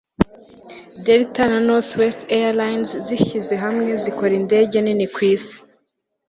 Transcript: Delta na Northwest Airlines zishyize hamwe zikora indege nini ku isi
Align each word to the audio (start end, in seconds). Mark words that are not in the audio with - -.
Delta 1.05 1.43
na 1.51 1.59
Northwest 1.69 2.21
Airlines 2.39 2.91
zishyize 3.07 3.53
hamwe 3.63 3.91
zikora 4.03 4.33
indege 4.41 4.75
nini 4.81 5.07
ku 5.13 5.19
isi 5.33 5.57